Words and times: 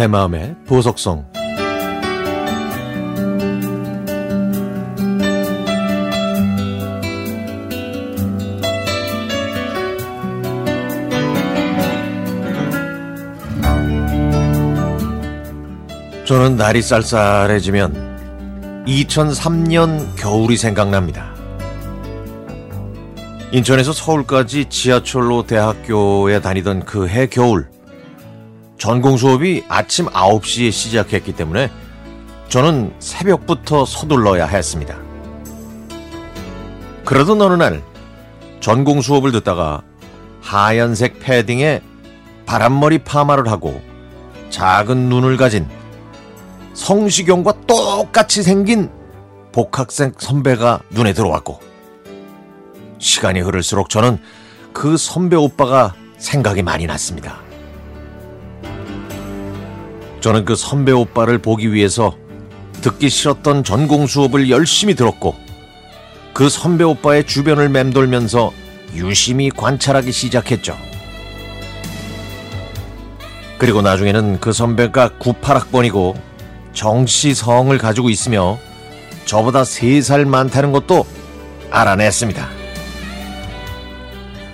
내 0.00 0.06
마음의 0.06 0.56
보석성 0.66 1.26
저는 16.24 16.56
날이 16.56 16.80
쌀쌀해지면 16.80 18.86
2003년 18.88 20.16
겨울이 20.16 20.56
생각납니다. 20.56 21.34
인천에서 23.52 23.92
서울까지 23.92 24.70
지하철로 24.70 25.42
대학교에 25.42 26.40
다니던 26.40 26.86
그 26.86 27.06
해 27.06 27.26
겨울 27.26 27.68
전공 28.80 29.18
수업이 29.18 29.62
아침 29.68 30.06
9시에 30.06 30.72
시작했기 30.72 31.34
때문에 31.34 31.70
저는 32.48 32.94
새벽부터 32.98 33.84
서둘러야 33.84 34.46
했습니다. 34.46 34.96
그러던 37.04 37.42
어느 37.42 37.62
날 37.62 37.82
전공 38.60 39.02
수업을 39.02 39.32
듣다가 39.32 39.82
하얀색 40.40 41.20
패딩에 41.20 41.82
바람머리 42.46 43.00
파마를 43.04 43.48
하고 43.48 43.82
작은 44.48 45.10
눈을 45.10 45.36
가진 45.36 45.68
성시경과 46.72 47.52
똑같이 47.66 48.42
생긴 48.42 48.90
복학생 49.52 50.14
선배가 50.16 50.80
눈에 50.88 51.12
들어왔고 51.12 51.60
시간이 52.98 53.40
흐를수록 53.40 53.90
저는 53.90 54.18
그 54.72 54.96
선배 54.96 55.36
오빠가 55.36 55.94
생각이 56.16 56.62
많이 56.62 56.86
났습니다. 56.86 57.49
저는 60.20 60.44
그 60.44 60.54
선배 60.54 60.92
오빠를 60.92 61.38
보기 61.38 61.72
위해서 61.72 62.16
듣기 62.82 63.08
싫었던 63.08 63.64
전공 63.64 64.06
수업을 64.06 64.50
열심히 64.50 64.94
들었고 64.94 65.34
그 66.34 66.48
선배 66.48 66.84
오빠의 66.84 67.24
주변을 67.26 67.68
맴돌면서 67.70 68.52
유심히 68.94 69.50
관찰하기 69.50 70.12
시작했죠. 70.12 70.76
그리고 73.58 73.82
나중에는 73.82 74.40
그 74.40 74.52
선배가 74.52 75.10
98학번이고 75.18 76.14
정시성을 76.72 77.76
가지고 77.78 78.08
있으며 78.08 78.58
저보다 79.26 79.62
3살 79.62 80.24
많다는 80.24 80.72
것도 80.72 81.04
알아냈습니다. 81.70 82.48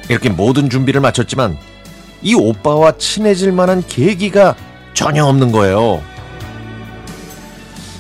이렇게 0.09 0.29
모든 0.29 0.71
준비를 0.71 1.01
마쳤지만 1.01 1.57
이 2.23 2.35
오빠와 2.35 2.99
친해질 2.99 3.53
만한 3.53 3.85
계기가 3.87 4.57
전혀 4.97 5.27
없는 5.27 5.53
거예요. 5.53 6.03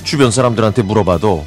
주변 0.02 0.30
사람들한테 0.30 0.80
물어봐도 0.82 1.44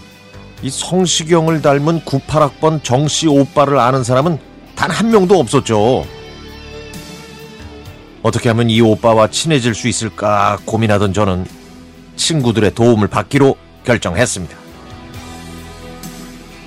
이 0.61 0.69
성시경을 0.69 1.63
닮은 1.63 2.01
98학번 2.01 2.83
정씨 2.83 3.27
오빠를 3.27 3.79
아는 3.79 4.03
사람은 4.03 4.37
단 4.75 4.91
한 4.91 5.09
명도 5.09 5.39
없었죠. 5.39 6.05
어떻게 8.21 8.49
하면 8.49 8.69
이 8.69 8.79
오빠와 8.79 9.29
친해질 9.29 9.73
수 9.73 9.87
있을까 9.87 10.59
고민하던 10.65 11.13
저는 11.13 11.47
친구들의 12.15 12.75
도움을 12.75 13.07
받기로 13.07 13.55
결정했습니다. 13.85 14.55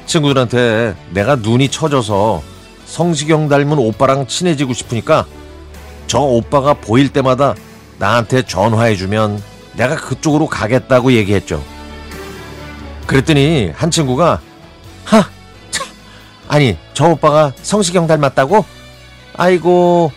친구들한테 0.07 0.97
내가 1.13 1.37
눈이 1.37 1.69
처져서 1.69 2.43
성시경 2.85 3.49
닮은 3.49 3.79
오빠랑 3.79 4.27
친해지고 4.27 4.73
싶으니까 4.73 5.25
저 6.09 6.19
오빠가 6.19 6.75
보일 6.75 7.11
때마다 7.11 7.55
나한테 7.99 8.43
전화해주면 8.43 9.43
내가 9.75 9.97
그쪽으로 9.97 10.47
가겠다고 10.47 11.13
얘기했죠. 11.13 11.63
그랬더니 13.07 13.71
한 13.75 13.91
친구가 13.91 14.41
하, 15.05 15.25
참, 15.71 15.87
아니 16.49 16.77
저 16.95 17.09
오빠가 17.09 17.53
성시경 17.63 18.07
닮았다고? 18.07 18.65
아이고 19.37 20.13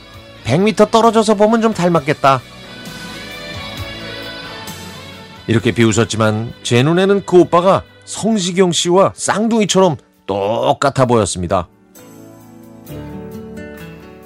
100m 0.46 0.92
떨어져서 0.92 1.36
보면 1.36 1.62
좀 1.62 1.74
닮았겠다. 1.74 2.42
이렇게 5.48 5.72
비웃었지만 5.72 6.54
제 6.64 6.82
눈에는 6.84 7.26
그 7.26 7.40
오빠가 7.40 7.84
성시경 8.06 8.72
씨와 8.72 9.14
쌍둥이처럼 9.16 9.98
똑같아 10.26 11.06
보였습니다. 11.06 11.68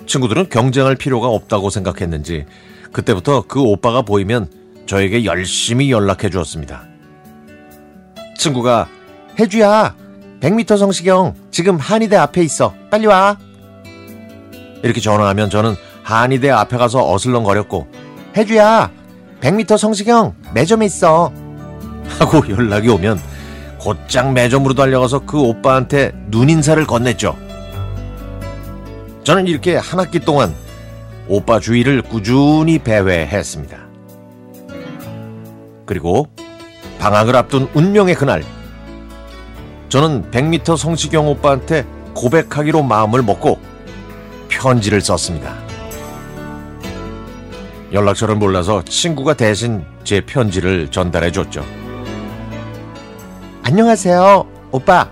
친구들은 0.05 0.49
경쟁할 0.49 0.95
필요가 0.95 1.27
없다고 1.27 1.69
생각했는지 1.69 2.45
그때부터 2.91 3.43
그 3.47 3.61
오빠가 3.61 4.01
보이면 4.01 4.49
저에게 4.85 5.25
열심히 5.25 5.91
연락해 5.91 6.29
주었습니다. 6.29 6.83
친구가 8.37 8.87
혜주야 9.39 9.95
100m 10.39 10.77
성시경 10.77 11.35
지금 11.51 11.77
한의대 11.77 12.15
앞에 12.15 12.41
있어 12.43 12.73
빨리 12.89 13.05
와 13.05 13.37
이렇게 14.81 15.01
전화하면 15.01 15.49
저는 15.49 15.75
한의대 16.03 16.49
앞에 16.49 16.77
가서 16.77 17.11
어슬렁거렸고 17.11 17.87
혜주야 18.35 18.89
100m 19.41 19.77
성시경 19.77 20.33
매점에 20.53 20.85
있어 20.85 21.31
하고 22.19 22.49
연락이 22.49 22.89
오면 22.89 23.19
곧장 23.79 24.33
매점으로 24.33 24.73
달려가서 24.73 25.19
그 25.19 25.39
오빠한테 25.39 26.11
눈인사를 26.27 26.85
건넸죠. 26.85 27.35
저는 29.23 29.47
이렇게 29.47 29.75
한 29.77 29.99
학기 29.99 30.19
동안 30.19 30.53
오빠 31.29 31.59
주위를 31.59 32.01
꾸준히 32.01 32.79
배회했습니다. 32.79 33.77
그리고 35.85 36.27
방학을 36.97 37.35
앞둔 37.35 37.69
운명의 37.75 38.15
그날, 38.15 38.43
저는 39.89 40.31
100m 40.31 40.75
성시경 40.75 41.27
오빠한테 41.27 41.85
고백하기로 42.15 42.81
마음을 42.81 43.21
먹고 43.21 43.59
편지를 44.49 45.01
썼습니다. 45.01 45.55
연락처를 47.93 48.35
몰라서 48.35 48.83
친구가 48.83 49.35
대신 49.35 49.83
제 50.03 50.21
편지를 50.21 50.89
전달해 50.89 51.31
줬죠. 51.31 51.63
안녕하세요, 53.63 54.47
오빠. 54.71 55.11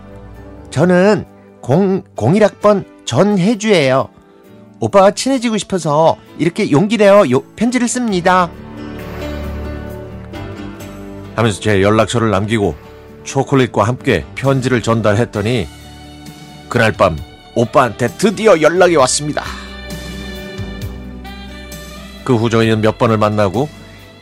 저는 0.72 1.26
0, 1.68 2.04
01학번 2.16 2.86
전혜주예요. 3.06 4.17
오빠와 4.80 5.12
친해지고 5.12 5.58
싶어서 5.58 6.18
이렇게 6.38 6.70
용기 6.72 6.98
내어 6.98 7.30
요, 7.32 7.42
편지를 7.56 7.88
씁니다. 7.88 8.50
하면서 11.36 11.60
제 11.60 11.82
연락처를 11.82 12.32
남기고 12.32 12.76
초콜릿과 13.24 13.84
함께 13.84 14.26
편지를 14.36 14.82
전달했더니 14.82 15.68
그날 16.70 16.92
밤 16.92 17.18
오빠한테 17.56 18.08
드디어 18.18 18.60
연락이 18.62 18.96
왔습니다. 18.96 19.44
그 22.24 22.36
후 22.36 22.50
저희는 22.50 22.82
몇 22.82 22.98
번을 22.98 23.18
만나고 23.18 23.70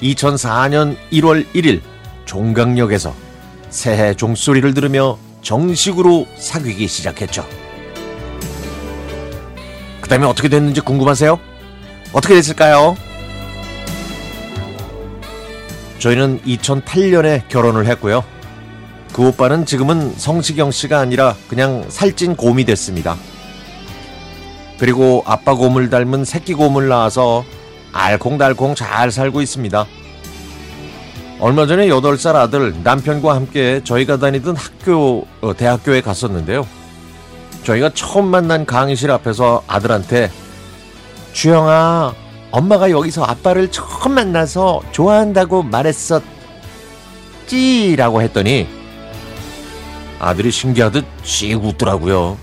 2004년 0.01 0.95
1월 1.11 1.45
1일 1.53 1.81
종강역에서 2.25 3.13
새해 3.69 4.13
종소리를 4.13 4.73
들으며 4.73 5.17
정식으로 5.41 6.27
사귀기 6.37 6.87
시작했죠. 6.87 7.45
그 10.05 10.09
다음에 10.09 10.27
어떻게 10.27 10.49
됐는지 10.49 10.81
궁금하세요? 10.81 11.39
어떻게 12.13 12.35
됐을까요? 12.35 12.95
저희는 15.97 16.41
2008년에 16.41 17.47
결혼을 17.49 17.87
했고요. 17.87 18.23
그 19.13 19.29
오빠는 19.29 19.65
지금은 19.65 20.13
성시경 20.15 20.69
씨가 20.69 20.99
아니라 20.99 21.35
그냥 21.47 21.85
살찐 21.89 22.35
곰이 22.35 22.65
됐습니다. 22.65 23.17
그리고 24.77 25.23
아빠 25.25 25.55
곰을 25.55 25.89
닮은 25.89 26.23
새끼 26.23 26.53
곰을 26.53 26.87
낳아서 26.87 27.43
알콩달콩 27.91 28.75
잘 28.75 29.09
살고 29.09 29.41
있습니다. 29.41 29.87
얼마 31.39 31.65
전에 31.65 31.87
8살 31.87 32.35
아들 32.35 32.75
남편과 32.83 33.33
함께 33.33 33.81
저희가 33.83 34.17
다니던 34.17 34.55
학교, 34.55 35.25
어, 35.41 35.55
대학교에 35.55 36.01
갔었는데요. 36.01 36.67
저희가 37.65 37.89
처음 37.93 38.27
만난 38.27 38.65
강의실 38.65 39.11
앞에서 39.11 39.63
아들한테 39.67 40.31
주영아 41.33 42.13
엄마가 42.51 42.91
여기서 42.91 43.23
아빠를 43.23 43.71
처음 43.71 44.13
만나서 44.13 44.83
좋아한다고 44.91 45.63
말했었지 45.63 46.23
라고 47.97 48.21
했더니 48.21 48.67
아들이 50.19 50.51
신기하듯 50.51 51.05
씩 51.23 51.61
웃더라고요. 51.61 52.37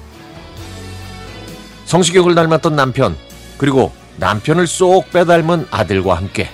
성시경을 1.86 2.34
닮았던 2.34 2.76
남편 2.76 3.16
그리고 3.56 3.92
남편을 4.16 4.66
쏙 4.66 5.10
빼닮은 5.10 5.68
아들과 5.70 6.16
함께 6.16 6.50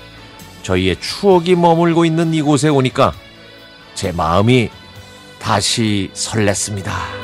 저희의 0.62 1.00
추억이 1.00 1.54
머물고 1.54 2.04
있는 2.04 2.34
이곳에 2.34 2.68
오니까 2.68 3.12
제 3.94 4.12
마음이 4.12 4.68
다시 5.40 6.10
설렜습니다. 6.14 7.17